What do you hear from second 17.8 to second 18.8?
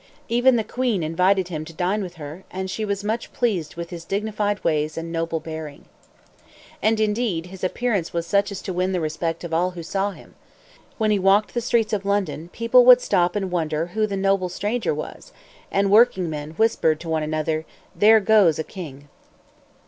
"There goes a